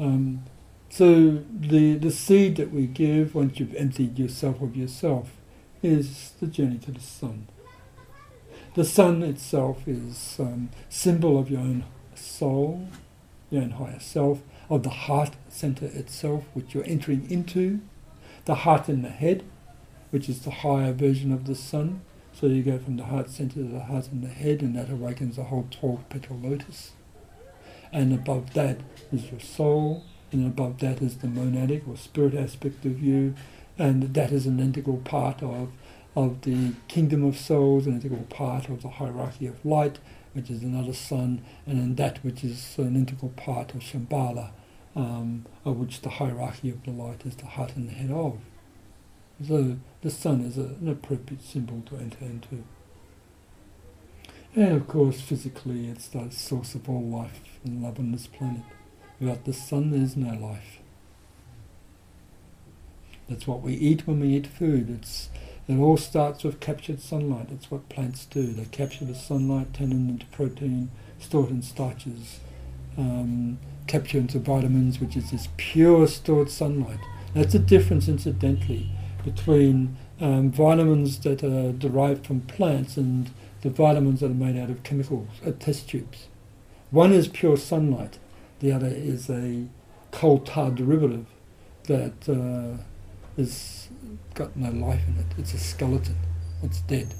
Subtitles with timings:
[0.00, 0.44] Um,
[0.88, 5.30] so the the seed that we give once you've emptied yourself of yourself
[5.82, 7.46] is the journey to the sun.
[8.74, 11.84] The sun itself is um, symbol of your own
[12.14, 12.88] soul,
[13.50, 14.40] your own higher self,
[14.70, 17.80] of the heart center itself, which you're entering into,
[18.46, 19.42] the heart in the head,
[20.10, 22.00] which is the higher version of the sun.
[22.32, 24.88] So you go from the heart center to the heart in the head, and that
[24.88, 26.92] awakens the whole 12 petal lotus.
[27.92, 28.78] And above that
[29.12, 33.34] is your soul, and above that is the monadic or spirit aspect of you,
[33.78, 35.72] and that is an integral part of
[36.16, 39.98] of the kingdom of souls, an integral part of the hierarchy of light,
[40.32, 44.50] which is another sun, and then that which is an integral part of Shambhala,
[44.96, 48.38] um, of which the hierarchy of the light is the heart and the head of.
[49.46, 52.64] So the sun is a, an appropriate symbol to enter into.
[54.54, 58.62] And of course, physically, it's the source of all life and love on this planet.
[59.20, 60.78] Without the sun, there is no life.
[63.28, 64.90] That's what we eat when we eat food.
[64.90, 65.28] It's
[65.68, 67.50] it all starts with captured sunlight.
[67.50, 68.52] That's what plants do.
[68.52, 70.90] They capture the sunlight, turn it into protein,
[71.20, 72.40] store it in starches,
[72.98, 76.98] um, capture into vitamins, which is this pure stored sunlight.
[77.34, 78.90] That's the difference, incidentally,
[79.24, 83.30] between um, vitamins that are derived from plants and
[83.62, 86.28] the vitamins that are made out of chemicals, uh, test tubes.
[86.90, 88.18] One is pure sunlight,
[88.60, 89.66] the other is a
[90.10, 91.26] coal tar derivative
[91.84, 92.82] that uh,
[93.36, 93.88] is
[94.34, 95.26] got no life in it.
[95.38, 96.16] It's a skeleton.
[96.62, 97.14] It's dead.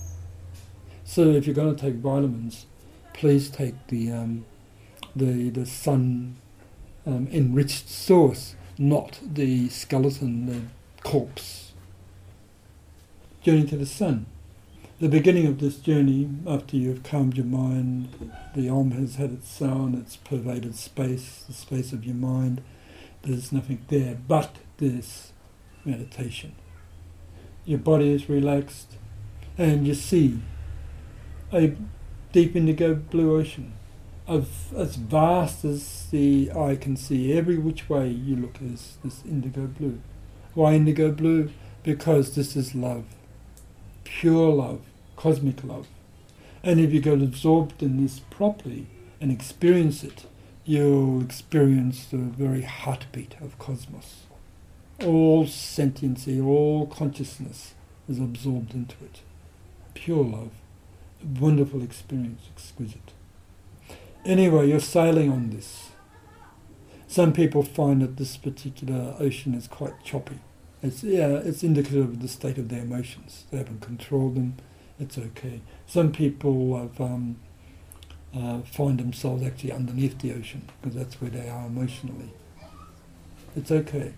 [1.04, 2.66] So if you're going to take vitamins,
[3.12, 4.44] please take the um,
[5.16, 6.36] the the sun
[7.06, 10.62] um, enriched source, not the skeleton, the
[11.02, 11.72] corpse.
[13.42, 14.26] Journey to the sun.
[15.00, 19.48] The beginning of this journey, after you've calmed your mind, the Om has had its
[19.48, 22.60] sound, it's pervaded space, the space of your mind.
[23.22, 25.32] There's nothing there but this
[25.86, 26.54] meditation
[27.64, 28.96] your body is relaxed,
[29.56, 30.40] and you see
[31.50, 31.74] a
[32.32, 33.72] deep indigo blue ocean
[34.26, 37.32] of as vast as the eye can see.
[37.32, 40.00] Every which way you look is this indigo blue.
[40.52, 41.50] Why indigo blue?
[41.82, 43.04] Because this is love,
[44.04, 44.80] pure love,
[45.20, 45.86] cosmic love.
[46.62, 48.86] And if you get absorbed in this properly
[49.20, 50.26] and experience it,
[50.64, 54.24] you'll experience the very heartbeat of cosmos
[55.04, 57.74] all sentiency, all consciousness
[58.08, 59.20] is absorbed into it.
[59.94, 60.50] Pure love,
[61.38, 63.12] wonderful experience, exquisite.
[64.24, 65.90] Anyway, you're sailing on this.
[67.06, 70.38] Some people find that this particular ocean is quite choppy.
[70.82, 73.44] It's yeah, it's indicative of the state of their emotions.
[73.50, 74.56] They haven't controlled them.
[75.00, 75.62] It's okay.
[75.86, 77.36] Some people have, um,
[78.36, 82.32] uh, find themselves actually underneath the ocean because that's where they are emotionally.
[83.56, 84.12] It's okay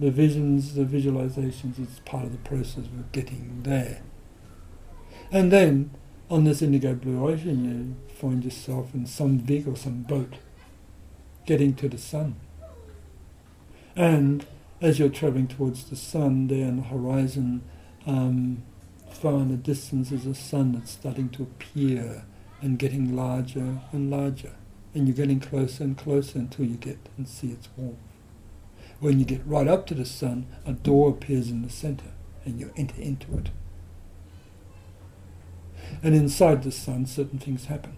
[0.00, 4.02] the visions, the visualizations is part of the process of getting there.
[5.30, 5.90] And then
[6.28, 10.34] on this indigo blue ocean, you find yourself in some vig or some boat
[11.46, 12.36] getting to the sun.
[13.94, 14.44] And
[14.80, 17.62] as you're traveling towards the sun, there on the horizon,
[18.06, 18.62] um,
[19.16, 22.24] far in the distance, is a sun that's starting to appear
[22.60, 24.52] and getting larger and larger.
[24.94, 27.98] And you're getting closer and closer until you get and see its warmth.
[29.00, 32.12] When you get right up to the sun, a door appears in the center
[32.44, 33.50] and you enter into it.
[36.02, 37.96] And inside the sun, certain things happen.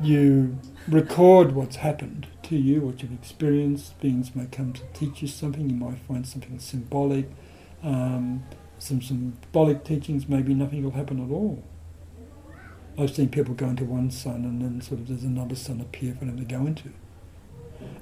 [0.00, 0.58] You
[0.88, 4.00] record what's happened to you, what you've experienced.
[4.00, 5.68] Beings may come to teach you something.
[5.68, 7.30] You might find something symbolic.
[7.82, 8.44] Um,
[8.80, 11.62] some symbolic teachings, maybe nothing will happen at all.
[12.98, 16.14] I've seen people go into one sun and then sort of there's another sun appear
[16.14, 16.90] for them to go into.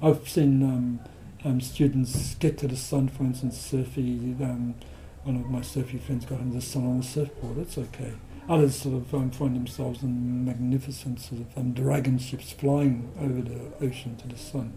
[0.01, 0.99] I've seen um,
[1.45, 4.35] um, students get to the sun, for instance, surfy.
[4.41, 4.75] Um,
[5.23, 7.57] one of my surfy friends got into the sun on the surfboard.
[7.57, 8.13] That's okay.
[8.47, 13.41] Others sort of um, find themselves in magnificent sort of um, dragon ships flying over
[13.41, 14.73] the ocean to the sun.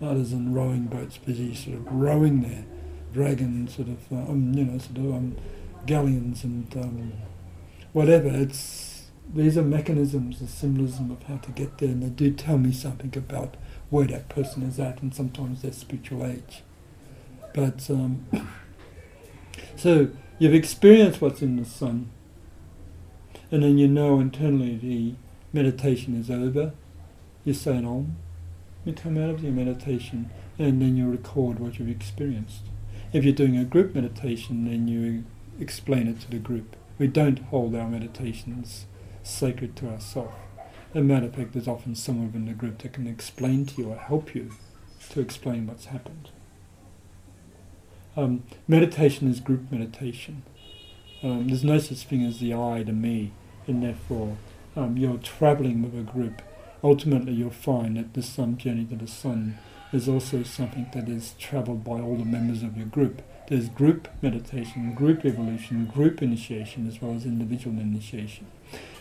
[0.00, 2.64] Others in rowing boats, busy sort of rowing there.
[3.12, 5.36] Dragon sort of, uh, um, you know, sort of um,
[5.86, 7.12] galleons and um,
[7.92, 8.28] whatever.
[8.28, 8.98] It's
[9.34, 12.72] these are mechanisms, the symbolism of how to get there, and they do tell me
[12.72, 13.56] something about
[13.90, 16.62] where that person is at and sometimes their spiritual age.
[17.54, 18.26] But um,
[19.76, 20.08] so
[20.38, 22.10] you've experienced what's in the sun,
[23.50, 25.14] and then you know internally the
[25.52, 26.72] meditation is over.
[27.44, 28.16] You say an om,
[28.84, 32.62] you come out of your meditation, and then you record what you've experienced.
[33.10, 35.24] If you're doing a group meditation, then you
[35.58, 36.76] explain it to the group.
[36.98, 38.84] We don't hold our meditations
[39.22, 40.34] sacred to ourselves.
[40.94, 43.80] As a matter of fact, there's often someone in the group that can explain to
[43.80, 44.50] you or help you
[45.10, 46.30] to explain what's happened.
[48.14, 50.42] Um, meditation is group meditation.
[51.22, 53.32] Um, there's no such thing as the I, the me,
[53.66, 54.36] and therefore
[54.76, 56.42] um, you're traveling with a group.
[56.84, 59.58] Ultimately, you'll find that the sun journey to the sun
[59.92, 63.22] is also something that is traveled by all the members of your group.
[63.48, 68.46] There's group meditation, group evolution, group initiation, as well as individual initiation.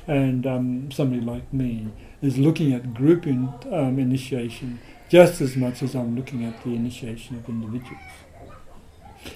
[0.08, 1.90] And um, somebody like me
[2.22, 4.80] is looking at group in, um, initiation
[5.10, 8.02] just as much as I'm looking at the initiation of individuals.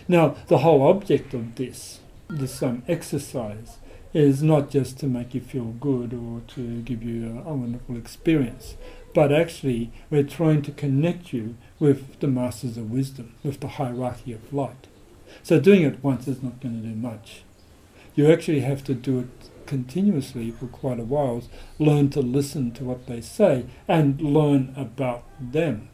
[0.08, 2.00] Now, the whole object of this,
[2.30, 3.78] this um, exercise,
[4.14, 7.96] is not just to make you feel good or to give you a, a wonderful
[7.98, 8.76] experience,
[9.14, 14.34] but actually we're trying to connect you with the masters of wisdom, with the hierarchy
[14.34, 14.88] of light.
[15.44, 17.44] So doing it once is not going to do much.
[18.16, 21.44] You actually have to do it continuously for quite a while,
[21.80, 25.90] learn to listen to what they say and learn about them.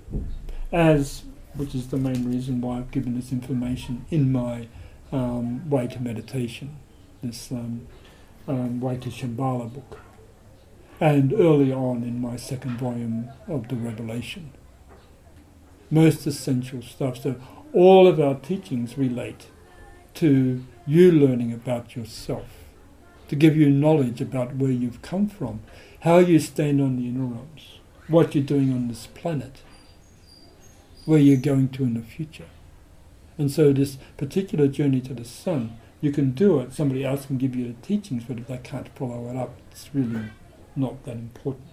[0.72, 1.24] As
[1.58, 4.68] which is the main reason why I've given this information in my
[5.12, 6.78] um, Way to Meditation,
[7.22, 7.88] this um,
[8.48, 10.00] um, Way to Shambhala book,
[11.00, 14.52] and early on in my second volume of the Revelation.
[15.92, 17.22] Most essential stuff.
[17.22, 17.36] So
[17.74, 19.48] all of our teachings relate
[20.16, 22.46] to you learning about yourself,
[23.28, 25.62] to give you knowledge about where you've come from,
[26.02, 29.62] how you stand on the inner realms, what you're doing on this planet,
[31.06, 32.48] where you're going to in the future.
[33.38, 37.38] And so this particular journey to the sun, you can do it, somebody else can
[37.38, 40.30] give you the teachings, but if they can't follow it up, it's really
[40.78, 41.64] not that important.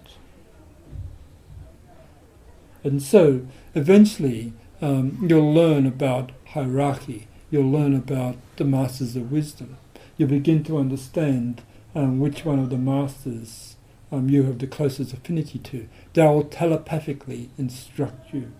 [2.83, 9.77] And so eventually um, you'll learn about hierarchy, you'll learn about the masters of wisdom.
[10.17, 11.61] You'll begin to understand
[11.93, 13.75] um, which one of the masters
[14.11, 15.87] um, you have the closest affinity to.
[16.13, 18.51] They will telepathically instruct you.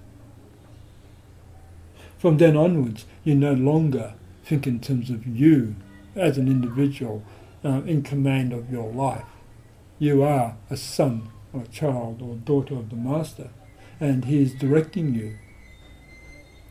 [2.18, 5.76] From then onwards, you no longer think in terms of you
[6.16, 7.24] as an individual
[7.64, 9.26] uh, in command of your life.
[9.98, 13.50] You are a son or a child or daughter of the Master,
[14.00, 15.38] and he is directing you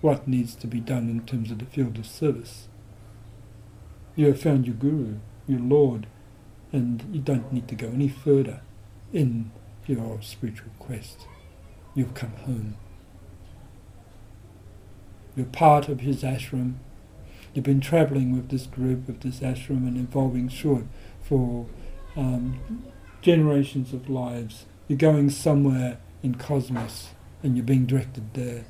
[0.02, 2.68] what needs to be done in terms of the field of service.
[4.14, 6.06] You have found your Guru, your Lord,
[6.70, 8.60] and you don't need to go any further
[9.12, 9.50] in
[9.86, 11.26] your spiritual quest.
[11.94, 12.76] You've come home.
[15.34, 16.74] You're part of his ashram.
[17.54, 20.84] You've been traveling with this group, with this ashram, and evolving short
[21.22, 21.66] for
[22.16, 22.60] um,
[23.24, 24.66] generations of lives.
[24.86, 27.08] You're going somewhere in cosmos,
[27.42, 28.66] and you're being directed there.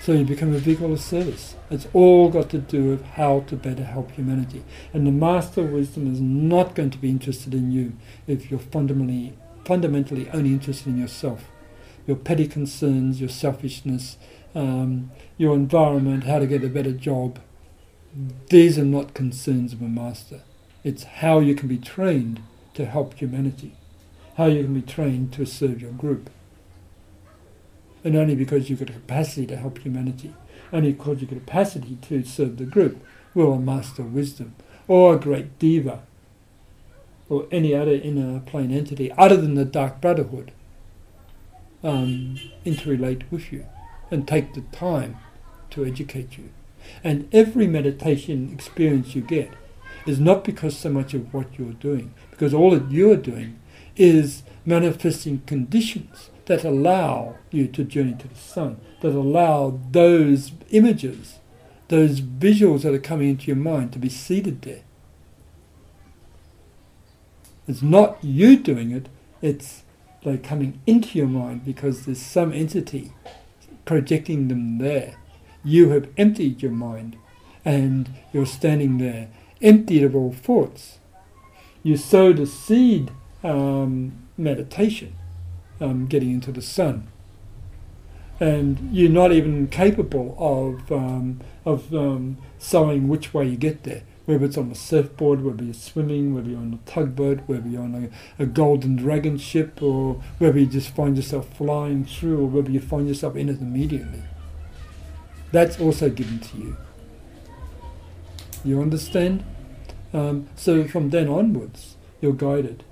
[0.00, 1.54] So you become a vehicle of service.
[1.70, 4.64] It's all got to do with how to better help humanity.
[4.94, 7.92] And the Master of Wisdom is not going to be interested in you
[8.26, 9.36] if you're fundamentally,
[9.66, 11.44] fundamentally only interested in yourself
[12.06, 14.16] your petty concerns, your selfishness,
[14.54, 17.38] um, your environment, how to get a better job.
[18.48, 20.42] These are not concerns of a master.
[20.82, 22.42] It's how you can be trained
[22.74, 23.74] to help humanity,
[24.36, 26.30] how you can be trained to serve your group.
[28.02, 30.34] And only because you've got a capacity to help humanity,
[30.72, 33.04] only because you've got a capacity to serve the group,
[33.34, 34.54] will a master wisdom
[34.88, 36.02] or a great deva
[37.28, 40.52] or any other inner plane entity other than the Dark Brotherhood
[41.84, 43.66] um, interrelate with you
[44.10, 45.16] and take the time
[45.70, 46.50] to educate you.
[47.04, 49.52] And every meditation experience you get
[50.06, 53.58] is not because so much of what you're doing, because all that you're doing
[53.96, 61.38] is manifesting conditions that allow you to journey to the sun, that allow those images,
[61.88, 64.82] those visuals that are coming into your mind to be seated there.
[67.68, 69.08] It's not you doing it,
[69.42, 69.84] it's
[70.24, 73.12] they're coming into your mind because there's some entity
[73.84, 75.16] projecting them there.
[75.64, 77.16] You have emptied your mind
[77.64, 79.28] and you're standing there,
[79.60, 80.98] emptied of all thoughts.
[81.82, 83.10] You sow the seed
[83.42, 85.14] um, meditation,
[85.80, 87.08] um, getting into the sun.
[88.38, 94.02] And you're not even capable of, um, of um, sowing which way you get there
[94.30, 97.82] whether it's on a surfboard, whether you're swimming, whether you're on a tugboat, whether you're
[97.82, 102.46] on a, a, golden dragon ship, or whether you just find yourself flying through, or
[102.46, 104.22] whether you find yourself in it immediately.
[105.52, 106.76] That's also given to you.
[108.64, 109.44] You understand?
[110.12, 112.84] Um, so from then onwards, you're guided.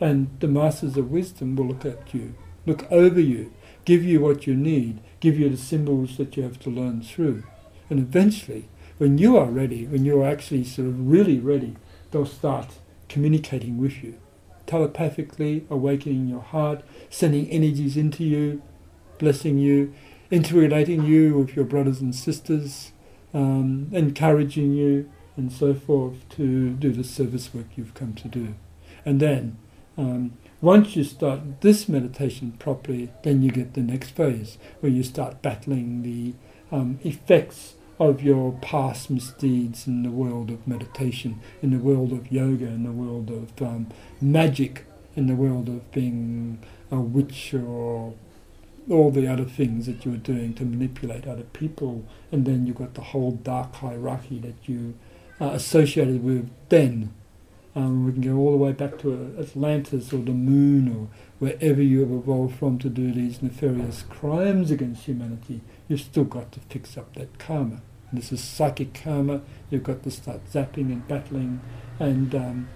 [0.00, 2.34] And the masters of wisdom will look at you,
[2.64, 3.52] look over you,
[3.84, 7.42] give you what you need, give you the symbols that you have to learn through.
[7.90, 11.76] And eventually, when you are ready, when you're actually sort of really ready,
[12.10, 14.18] they'll start communicating with you,
[14.66, 18.62] telepathically, awakening your heart, sending energies into you,
[19.18, 19.92] blessing you,
[20.30, 22.92] interrelating you with your brothers and sisters,
[23.32, 28.54] um, encouraging you, and so forth to do the service work you've come to do.
[29.04, 29.56] And then,
[29.96, 35.02] um, once you start this meditation properly, then you get the next phase where you
[35.02, 36.34] start battling the
[36.74, 42.32] um, effects of your past misdeeds in the world of meditation, in the world of
[42.32, 43.86] yoga, in the world of um,
[44.20, 46.58] magic, in the world of being
[46.90, 48.14] a witch or
[48.88, 52.76] all the other things that you were doing to manipulate other people, and then you've
[52.76, 54.94] got the whole dark hierarchy that you
[55.40, 57.12] uh, associated with then.
[57.76, 61.08] Um, we can go all the way back to Atlantis or the moon or
[61.38, 65.60] wherever you have evolved from to do these nefarious crimes against humanity.
[65.86, 67.80] You've still got to fix up that karma.
[68.10, 69.42] And this is psychic karma.
[69.70, 71.60] You've got to start zapping and battling
[72.00, 72.68] and um,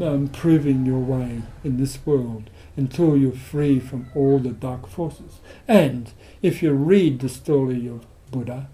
[0.00, 5.40] um, proving your way in this world until you're free from all the dark forces.
[5.68, 8.68] And if you read the story of Buddha,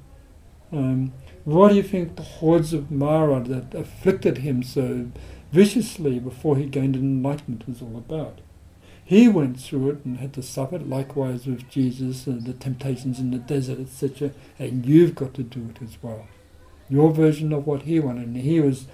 [0.73, 1.13] um,
[1.45, 5.09] what do you think the hordes of Mara that afflicted him so
[5.51, 8.41] viciously before he gained enlightenment was all about?
[9.09, 13.31] He went through it and had to suffer likewise with Jesus and the temptations in
[13.31, 14.33] the desert, etc.
[14.59, 16.27] And you've got to do it as well.
[16.91, 18.29] Your version of what he wanted.
[18.29, 18.87] And he was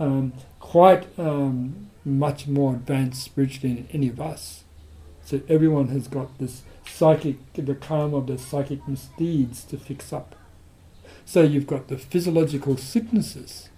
[0.00, 4.64] um, quite um, much more advanced spiritually than any of us.
[5.22, 10.34] So everyone has got this psychic, the karma of their psychic misdeeds to fix up.
[11.24, 13.68] So you've got the physiological sicknesses,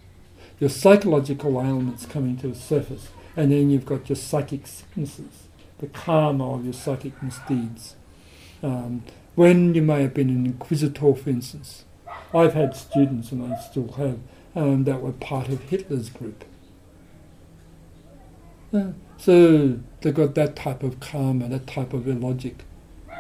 [0.59, 5.49] your psychological ailments coming to the surface, and then you've got your psychic sicknesses,
[5.79, 7.97] the karma of your psychic misdeeds.
[8.63, 9.03] Um,
[9.35, 11.85] when you may have been an inquisitor, for instance,
[12.33, 14.19] I've had students, and I still have,
[14.55, 16.45] um, that were part of Hitler's group
[19.19, 22.65] so they've got that type of karma, that type of illogic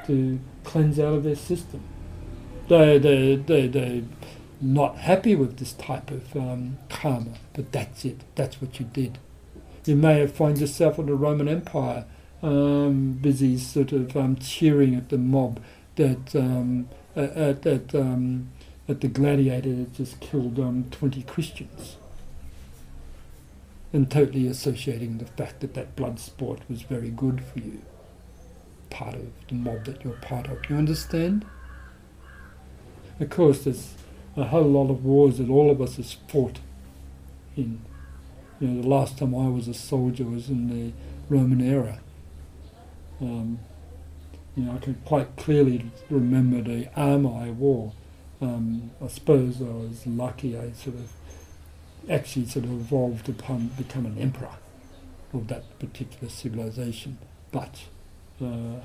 [0.07, 1.83] to cleanse out of their system.
[2.69, 4.03] They, they, they, they're
[4.61, 8.23] not happy with this type of um, karma, but that's it.
[8.35, 9.19] That's what you did.
[9.85, 12.07] You may have found yourself in the Roman Empire
[12.43, 15.61] um, busy sort of um, cheering at the mob
[15.97, 17.95] that um, at, at,
[18.89, 21.97] um, at the gladiator had just killed um, 20 Christians
[23.93, 27.83] and totally associating the fact that that blood sport was very good for you,
[28.91, 30.59] part of the mob that you're part of.
[30.69, 31.45] You understand?
[33.21, 33.95] Of course, there's
[34.37, 36.59] a whole lot of wars that all of us has fought
[37.57, 37.83] in.
[38.61, 40.93] You know, the last time I was a soldier was in the
[41.29, 42.01] Roman era.
[43.21, 43.59] Um,
[44.57, 47.93] you know, I can quite clearly remember the armour I wore.
[48.43, 50.59] Um, I suppose I was lucky.
[50.59, 51.13] I sort of
[52.11, 54.57] actually sort of evolved upon become, an emperor
[55.33, 57.19] of that particular civilization.
[57.53, 57.85] But
[58.41, 58.81] uh,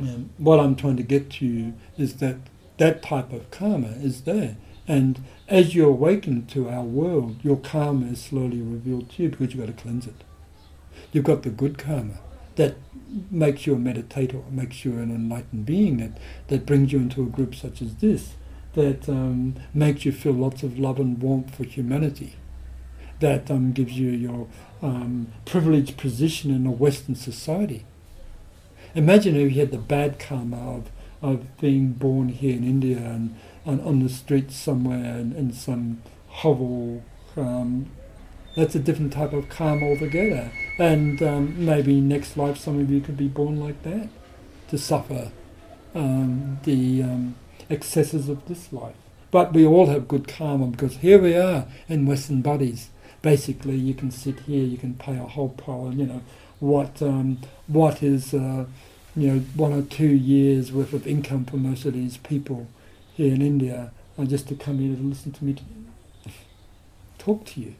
[0.00, 2.38] um, what I'm trying to get to is that
[2.78, 4.56] that type of karma is there.
[4.88, 9.54] And as you awaken to our world, your karma is slowly revealed to you because
[9.54, 10.24] you've got to cleanse it.
[11.12, 12.18] You've got the good karma
[12.56, 12.76] that
[13.30, 17.26] makes you a meditator, makes you an enlightened being, that, that brings you into a
[17.26, 18.34] group such as this,
[18.74, 22.34] that um, makes you feel lots of love and warmth for humanity,
[23.20, 24.48] that um, gives you your
[24.82, 27.86] um, privileged position in a Western society.
[28.94, 30.90] Imagine if you had the bad karma of,
[31.22, 36.02] of being born here in India and, and on the streets somewhere in, in some
[36.28, 37.02] hovel.
[37.36, 37.90] Um,
[38.56, 43.00] that's a different type of karma altogether and um, maybe next life some of you
[43.00, 44.08] could be born like that
[44.68, 45.30] to suffer
[45.94, 47.34] um, the um,
[47.70, 48.96] excesses of this life.
[49.30, 52.90] But we all have good karma because here we are in Western bodies.
[53.22, 56.22] Basically, you can sit here, you can pay a whole pile, you know,
[56.60, 58.66] what um, what is, uh,
[59.16, 62.68] you know, one or two years worth of income for most of these people
[63.14, 65.56] here in India, uh, just to come here and listen to me
[67.18, 67.74] talk to you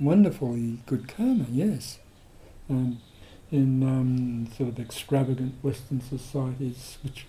[0.00, 1.98] wonderfully good karma, yes.
[2.68, 3.00] Um,
[3.50, 7.26] in um, sort of extravagant Western societies, which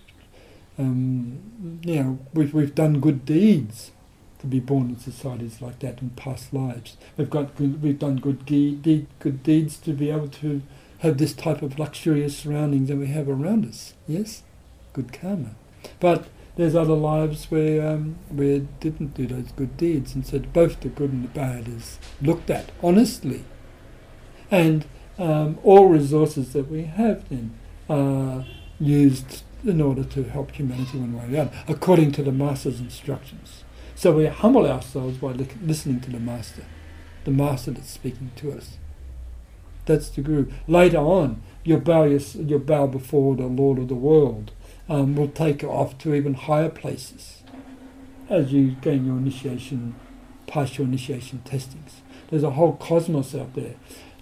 [0.78, 3.92] um, you know, we've we've done good deeds
[4.40, 6.96] to be born in societies like that in past lives.
[7.16, 10.62] We've got good, we've done good deed, good deeds to be able to
[10.98, 13.94] have this type of luxurious surroundings that we have around us.
[14.06, 14.42] Yes,
[14.92, 15.54] good karma,
[16.00, 20.80] but there's other lives where um, where didn't do those good deeds, and so both
[20.80, 23.44] the good and the bad is looked at honestly,
[24.50, 24.86] and
[25.18, 27.54] um, all resources that we have then
[27.88, 28.44] are
[28.80, 32.80] used in order to help humanity one way or the other, according to the master's
[32.80, 33.64] instructions.
[33.94, 36.64] So we humble ourselves by li- listening to the Master,
[37.24, 38.76] the Master that's speaking to us.
[39.86, 40.52] That's the Guru.
[40.68, 44.52] Later on, you bow, your, you bow before the Lord of the world.
[44.88, 47.42] Um, will take you off to even higher places
[48.28, 49.94] as you gain your initiation,
[50.46, 52.02] pass your initiation testings.
[52.30, 53.74] There's a whole cosmos out there.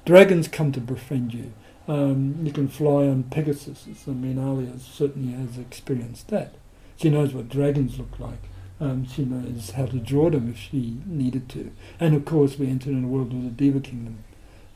[0.05, 1.53] Dragons come to befriend you.
[1.89, 3.87] Um, you can fly on Pegasus.
[4.07, 6.55] I mean, Alia certainly has experienced that.
[6.97, 8.49] She knows what dragons look like.
[8.81, 11.73] Um, she knows how to draw them if she needed to.
[12.01, 14.25] And of course, we enter in the world of the Deva kingdom.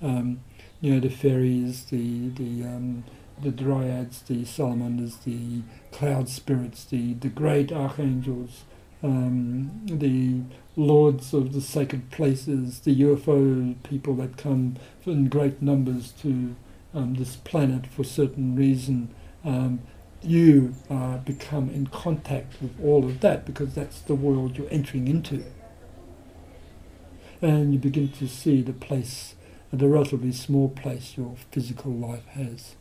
[0.01, 0.41] Um,
[0.81, 3.05] you know, the fairies, the the um,
[3.43, 8.65] the dryads, the salamanders, the cloud spirits, the the great archangels,
[9.03, 10.43] um, the
[10.77, 14.77] lords of the sacred places, the UFO people that come
[15.07, 16.55] in great numbers to
[16.95, 19.15] um, this planet for certain reason.
[19.45, 19.81] Um,
[20.23, 25.07] you uh, become in contact with all of that because that's the world you're entering
[25.07, 25.45] into.
[27.41, 29.37] And you begin to see the place,
[29.73, 32.75] the relatively small place your physical life has.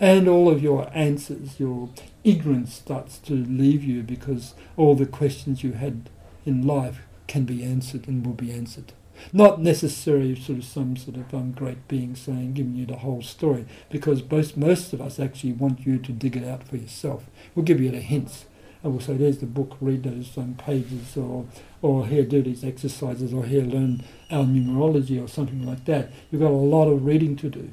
[0.00, 1.90] And all of your answers, your
[2.22, 6.08] ignorance starts to leave you because all the questions you had
[6.44, 8.92] in life can be answered and will be answered.
[9.32, 13.22] Not necessarily sort of some sort of um, great being saying, giving you the whole
[13.22, 17.24] story, because most, most of us actually want you to dig it out for yourself.
[17.54, 18.46] We'll give you the hints.
[18.82, 21.46] And we'll say, there's the book, read those um, pages, or,
[21.80, 26.10] or here, do these exercises, or here, learn our numerology, or something like that.
[26.30, 27.70] You've got a lot of reading to do,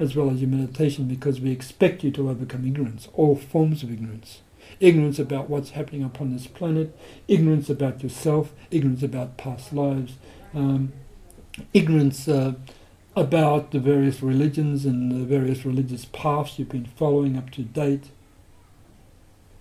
[0.00, 3.92] as well as your meditation, because we expect you to overcome ignorance, all forms of
[3.92, 4.40] ignorance
[4.78, 6.96] ignorance about what's happening upon this planet,
[7.28, 10.14] ignorance about yourself, ignorance about past lives,
[10.54, 10.92] um,
[11.74, 12.54] ignorance uh,
[13.16, 18.10] about the various religions and the various religious paths you've been following up to date.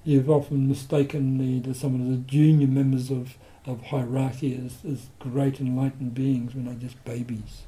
[0.03, 5.10] You've often mistaken the, the some of the junior members of, of hierarchy as, as
[5.19, 7.63] great enlightened beings when they're just babies,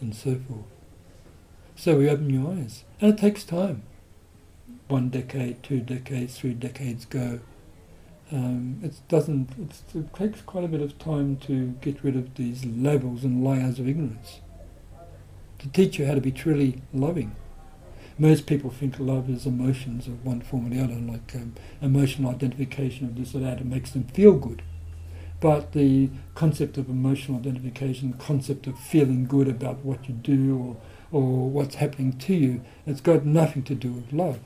[0.00, 0.73] and so forth.
[1.76, 3.82] So we open your eyes, and it takes time.
[4.88, 7.40] One decade, two decades, three decades go
[8.32, 9.50] um, it doesn't.
[9.94, 13.78] it takes quite a bit of time to get rid of these levels and layers
[13.78, 14.40] of ignorance.
[15.58, 17.36] To teach you how to be truly loving.
[18.18, 22.30] Most people think love is emotions of one form or the other, like um, emotional
[22.30, 23.60] identification of this or that.
[23.60, 24.62] It makes them feel good.
[25.40, 30.58] But the concept of emotional identification, the concept of feeling good about what you do
[30.58, 30.76] or,
[31.14, 34.40] or what's happening to you, it's got nothing to do with love.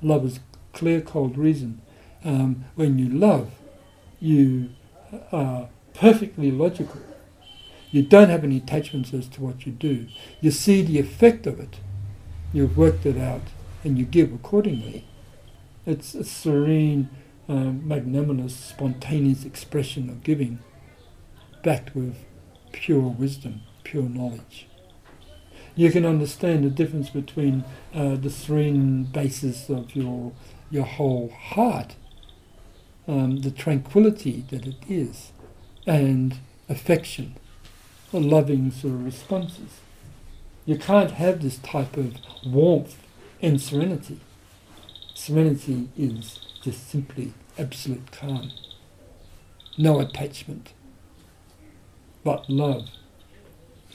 [0.00, 0.40] Love is
[0.72, 1.80] clear, cold reason
[2.26, 3.50] um, when you love,
[4.20, 4.70] you
[5.30, 7.00] are perfectly logical.
[7.90, 10.08] You don't have any attachments as to what you do.
[10.40, 11.78] You see the effect of it.
[12.52, 13.42] You've worked it out
[13.84, 15.06] and you give accordingly.
[15.86, 17.08] It's a serene,
[17.48, 20.58] um, magnanimous, spontaneous expression of giving,
[21.62, 22.16] backed with
[22.72, 24.66] pure wisdom, pure knowledge.
[25.76, 30.32] You can understand the difference between uh, the serene basis of your
[30.70, 31.94] your whole heart
[33.08, 35.32] um, the tranquility that it is,
[35.86, 37.36] and affection,
[38.12, 39.80] or loving sort of responses.
[40.64, 42.96] You can't have this type of warmth
[43.40, 44.20] and serenity.
[45.14, 48.50] Serenity is just simply absolute calm,
[49.78, 50.72] no attachment.
[52.24, 52.88] But love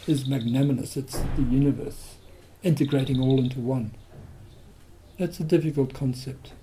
[0.07, 2.15] is magnanimous, it's the universe,
[2.63, 3.91] integrating all into one.
[5.19, 6.53] That's a difficult concept.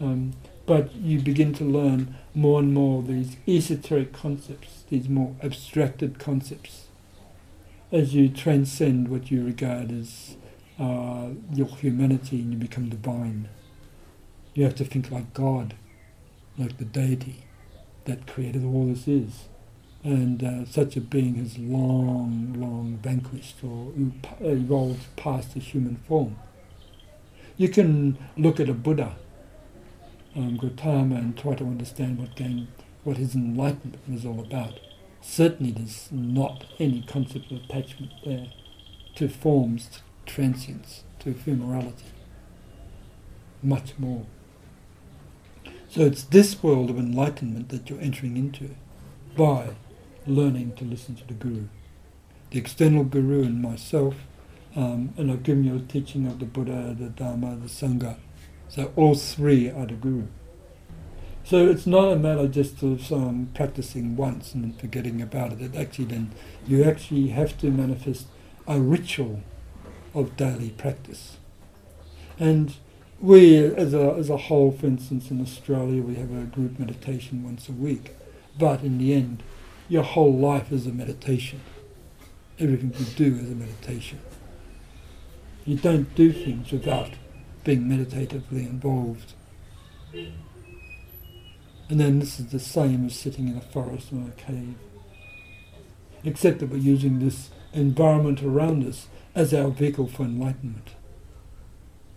[0.00, 0.34] Um,
[0.66, 6.88] but you begin to learn more and more these esoteric concepts, these more abstracted concepts,
[7.90, 10.36] as you transcend what you regard as
[10.78, 13.48] uh, your humanity and you become divine.
[14.54, 15.74] You have to think like God,
[16.58, 17.44] like the deity
[18.04, 19.48] that created all this is.
[20.04, 23.92] And uh, such a being has long, long vanquished or
[24.40, 26.36] evolved past the human form.
[27.56, 29.14] You can look at a Buddha
[30.34, 32.30] um, Gautama and try to understand what
[33.04, 34.80] what his enlightenment was all about.
[35.20, 38.48] Certainly, there's not any concept of attachment there
[39.16, 42.10] to forms, to transience, to ephemerality.
[43.62, 44.26] Much more.
[45.88, 48.70] So it's this world of enlightenment that you're entering into
[49.36, 49.76] by
[50.26, 51.64] learning to listen to the Guru.
[52.50, 54.14] The external Guru and myself,
[54.76, 58.16] um, and I've given you a teaching of the Buddha, the Dharma, the Sangha,
[58.72, 60.28] so all three are the guru.
[61.44, 65.60] So it's not a matter just of um, practicing once and forgetting about it.
[65.60, 65.76] it.
[65.76, 66.30] Actually, then
[66.66, 68.28] you actually have to manifest
[68.66, 69.42] a ritual
[70.14, 71.36] of daily practice.
[72.38, 72.74] And
[73.20, 77.44] we, as a, as a whole, for instance, in Australia, we have a group meditation
[77.44, 78.16] once a week.
[78.58, 79.42] But in the end,
[79.92, 81.60] your whole life is a meditation.
[82.58, 84.18] Everything you do is a meditation.
[85.66, 87.10] You don't do things without
[87.62, 89.34] being meditatively involved.
[90.14, 94.76] And then this is the same as sitting in a forest or a cave.
[96.24, 100.92] Except that we're using this environment around us as our vehicle for enlightenment.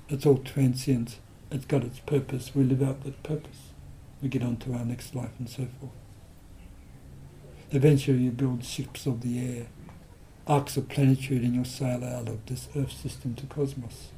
[0.07, 1.17] It's all transient.
[1.51, 2.55] It's got its purpose.
[2.55, 3.73] We live out that purpose.
[4.21, 6.04] We get on to our next life and so forth.
[7.71, 9.67] Eventually you build ships of the air,
[10.47, 14.09] arks of plenitude and you'll sail out of this earth system to cosmos.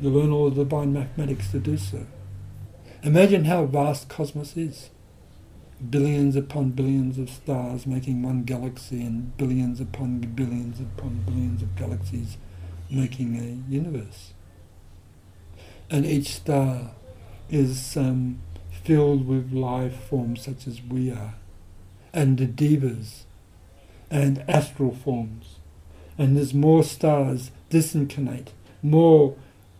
[0.00, 2.06] You learn all the divine mathematics to do so.
[3.02, 4.90] Imagine how vast cosmos is.
[5.90, 11.76] Billions upon billions of stars making one galaxy and billions upon billions upon billions of
[11.76, 12.36] galaxies
[12.90, 14.32] making a universe
[15.90, 16.90] and each star
[17.50, 18.38] is um,
[18.84, 21.34] filled with life forms such as we are,
[22.14, 23.24] and the devas,
[24.10, 25.56] and astral forms.
[26.16, 28.48] And there's more stars disincarnate,
[28.82, 29.36] more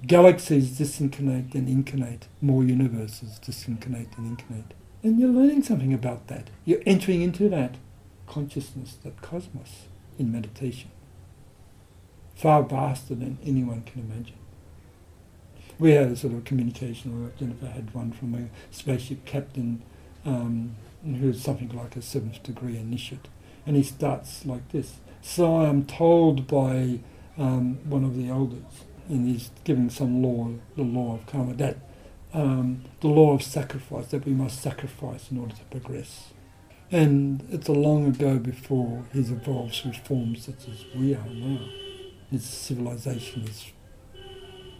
[0.06, 4.74] galaxies disincarnate and incarnate, more universes disincarnate and incarnate.
[5.02, 6.50] And you're learning something about that.
[6.64, 7.76] You're entering into that
[8.26, 9.86] consciousness, that cosmos,
[10.18, 10.90] in meditation.
[12.34, 14.38] Far vaster than anyone can imagine
[15.78, 19.82] we had a sort of communication, or Jennifer had one from a spaceship captain
[20.24, 23.28] um, who's something like a seventh degree initiate.
[23.66, 24.98] And he starts like this.
[25.22, 27.00] So I am told by
[27.38, 31.76] um, one of the elders, and he's giving some law, the law of karma, that
[32.32, 36.30] um, the law of sacrifice, that we must sacrifice in order to progress.
[36.90, 41.66] And it's a long ago before he's evolved through forms such as we are now.
[42.30, 43.72] His civilization is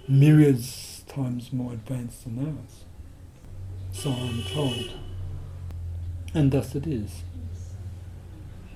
[0.07, 2.85] myriads times more advanced than ours.
[3.93, 4.93] So I'm told.
[6.35, 7.23] And thus it is.